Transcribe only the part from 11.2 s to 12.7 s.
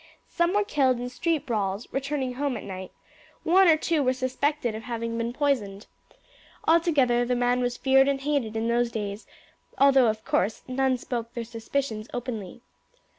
their suspicions openly.